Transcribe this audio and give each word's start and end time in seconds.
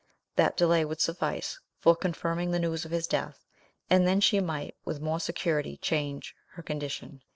That 0.35 0.57
delay 0.57 0.83
would 0.83 0.99
suffice 0.99 1.59
for 1.77 1.95
confirming 1.95 2.49
the 2.49 2.57
news 2.57 2.85
of 2.85 2.91
his 2.91 3.05
death, 3.05 3.45
and 3.87 4.07
then 4.07 4.19
she 4.19 4.39
might 4.39 4.73
with 4.83 4.99
more 4.99 5.19
security 5.19 5.77
change 5.77 6.35
her 6.53 6.63
condition. 6.63 7.21